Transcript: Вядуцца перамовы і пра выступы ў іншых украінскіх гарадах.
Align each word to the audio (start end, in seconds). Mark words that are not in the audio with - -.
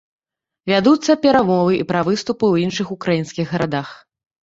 Вядуцца 0.71 1.17
перамовы 1.27 1.71
і 1.81 1.87
пра 1.93 2.01
выступы 2.09 2.45
ў 2.51 2.55
іншых 2.67 2.87
украінскіх 2.99 3.47
гарадах. 3.57 3.99